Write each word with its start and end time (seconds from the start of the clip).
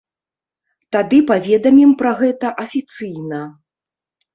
Тады 0.97 1.19
паведамім 1.29 1.95
пра 2.03 2.11
гэта 2.25 2.55
афіцыйна. 2.67 3.49